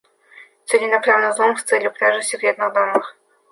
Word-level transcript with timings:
Целенаправленный 0.65 1.29
взлом 1.29 1.55
с 1.57 1.61
целью 1.63 1.91
кражи 1.93 2.23
секретных 2.23 2.73
данных 2.73 3.15